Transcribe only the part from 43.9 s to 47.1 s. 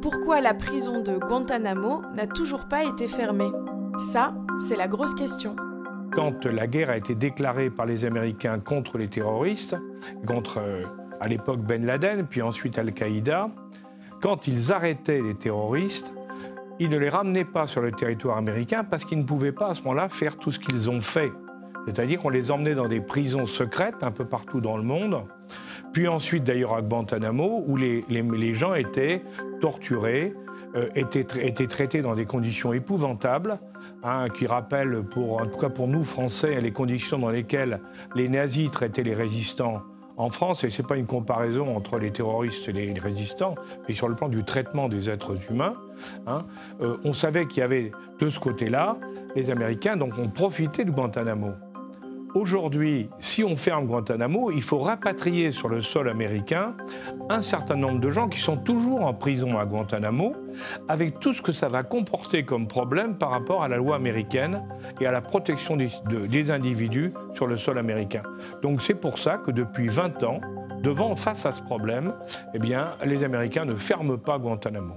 sur le plan du traitement des êtres humains, hein, euh,